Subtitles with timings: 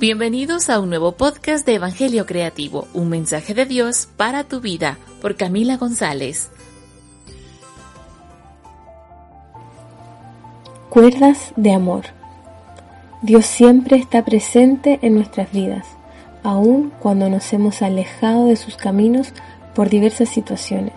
[0.00, 4.96] Bienvenidos a un nuevo podcast de Evangelio Creativo, un mensaje de Dios para tu vida,
[5.20, 6.50] por Camila González.
[10.88, 12.04] Cuerdas de amor.
[13.22, 15.88] Dios siempre está presente en nuestras vidas,
[16.44, 19.32] aun cuando nos hemos alejado de sus caminos
[19.74, 20.94] por diversas situaciones.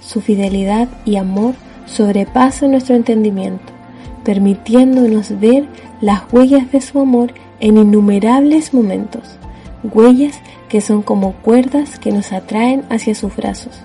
[0.00, 3.72] Su fidelidad y amor sobrepasan nuestro entendimiento,
[4.22, 5.66] permitiéndonos ver
[6.00, 9.22] las huellas de su amor en innumerables momentos,
[9.82, 13.80] huellas que son como cuerdas que nos atraen hacia sus brazos.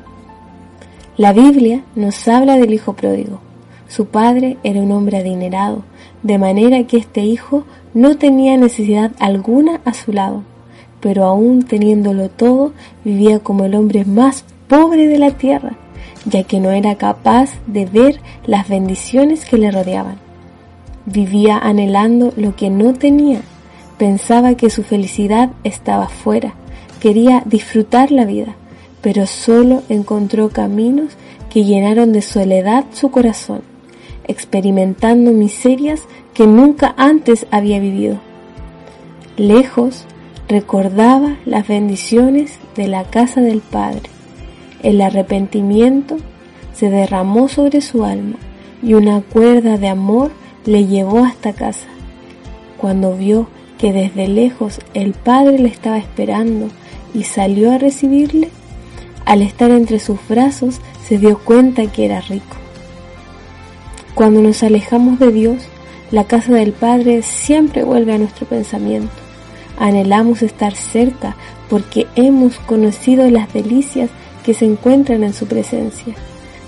[1.17, 3.39] La Biblia nos habla del hijo pródigo.
[3.87, 5.83] Su padre era un hombre adinerado,
[6.23, 10.43] de manera que este hijo no tenía necesidad alguna a su lado,
[10.99, 15.73] pero aún teniéndolo todo, vivía como el hombre más pobre de la tierra,
[16.25, 20.17] ya que no era capaz de ver las bendiciones que le rodeaban.
[21.05, 23.41] Vivía anhelando lo que no tenía
[23.97, 26.55] Pensaba que su felicidad estaba fuera,
[26.99, 28.55] quería disfrutar la vida,
[29.01, 31.13] pero solo encontró caminos
[31.49, 33.61] que llenaron de soledad su corazón,
[34.27, 36.01] experimentando miserias
[36.33, 38.19] que nunca antes había vivido.
[39.37, 40.05] Lejos,
[40.47, 44.09] recordaba las bendiciones de la casa del Padre.
[44.81, 46.17] El arrepentimiento
[46.73, 48.37] se derramó sobre su alma
[48.81, 50.31] y una cuerda de amor
[50.65, 51.87] le llevó hasta casa.
[52.77, 53.47] Cuando vio
[53.83, 56.69] que desde lejos el padre le estaba esperando
[57.13, 58.47] y salió a recibirle,
[59.25, 62.55] al estar entre sus brazos se dio cuenta que era rico.
[64.15, 65.63] Cuando nos alejamos de Dios,
[66.11, 69.11] la casa del Padre siempre vuelve a nuestro pensamiento.
[69.77, 71.35] Anhelamos estar cerca
[71.69, 74.09] porque hemos conocido las delicias
[74.45, 76.15] que se encuentran en su presencia.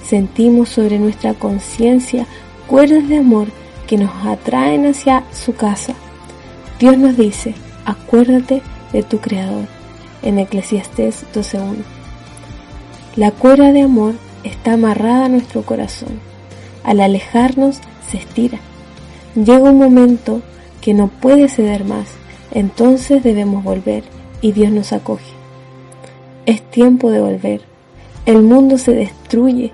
[0.06, 2.28] Sentimos sobre nuestra conciencia
[2.68, 3.48] cuerdas de amor
[3.88, 5.96] que nos atraen hacia su casa
[6.80, 7.56] Dios nos dice,
[7.86, 9.66] acuérdate de tu Creador,
[10.24, 11.76] en Eclesiastés 12.1.
[13.16, 16.20] La cuerda de amor está amarrada a nuestro corazón.
[16.84, 18.60] Al alejarnos, se estira.
[19.36, 20.42] Llega un momento
[20.82, 22.10] que no puede ceder más,
[22.52, 24.04] entonces debemos volver
[24.42, 25.32] y Dios nos acoge.
[26.46, 27.62] Es tiempo de volver.
[28.26, 29.72] El mundo se destruye.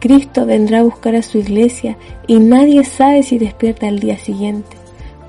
[0.00, 4.76] Cristo vendrá a buscar a su iglesia y nadie sabe si despierta al día siguiente.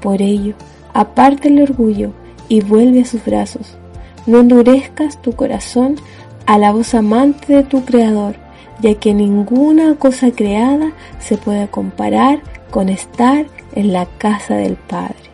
[0.02, 0.56] Por ello,
[0.94, 2.12] aparta el orgullo
[2.50, 3.78] y vuelve a sus brazos.
[4.26, 5.96] No endurezcas tu corazón
[6.46, 8.36] a la voz amante de tu Creador,
[8.82, 13.46] ya que ninguna cosa creada se puede comparar con estar
[13.76, 15.33] en la casa del Padre.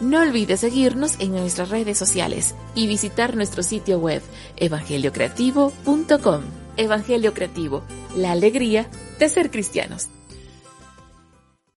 [0.00, 4.22] No olvides seguirnos en nuestras redes sociales y visitar nuestro sitio web
[4.56, 6.42] evangeliocreativo.com.
[6.76, 7.82] Evangelio Creativo,
[8.16, 8.88] la alegría
[9.18, 10.08] de ser cristianos.